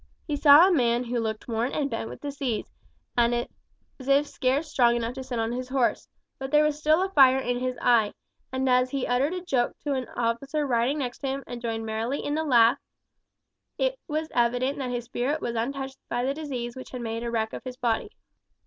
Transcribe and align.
He 0.25 0.35
saw 0.35 0.67
a 0.67 0.71
man 0.71 1.03
who 1.03 1.19
looked 1.19 1.47
worn 1.47 1.73
and 1.73 1.87
bent 1.87 2.09
with 2.09 2.21
disease, 2.21 2.65
and 3.15 3.35
as 3.35 4.07
if 4.07 4.25
scarce 4.25 4.67
strong 4.71 4.95
enough 4.95 5.13
to 5.13 5.23
sit 5.23 5.37
on 5.37 5.51
his 5.51 5.69
horse; 5.69 6.09
but 6.39 6.49
there 6.49 6.63
was 6.63 6.79
still 6.79 7.03
a 7.03 7.09
fire 7.11 7.37
in 7.37 7.59
his 7.59 7.77
eye, 7.79 8.15
and 8.51 8.67
as 8.67 8.89
he 8.89 9.05
uttered 9.05 9.35
a 9.35 9.43
joke 9.45 9.77
to 9.81 9.93
an 9.93 10.07
officer 10.15 10.65
riding 10.65 10.97
next 10.97 11.19
to 11.19 11.27
him 11.27 11.43
and 11.45 11.61
joined 11.61 11.85
merrily 11.85 12.25
in 12.25 12.33
the 12.33 12.43
laugh, 12.43 12.79
it 13.77 13.99
was 14.07 14.27
evident 14.33 14.79
that 14.79 14.89
his 14.89 15.05
spirit 15.05 15.39
was 15.39 15.53
untouched 15.55 15.99
by 16.09 16.25
the 16.25 16.33
disease 16.33 16.75
which 16.75 16.89
had 16.89 17.01
made 17.01 17.23
a 17.23 17.29
wreck 17.29 17.53
of 17.53 17.63
his 17.63 17.77
body. 17.77 18.09